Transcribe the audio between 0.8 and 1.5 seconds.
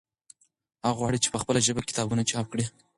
هغوی غواړي چې په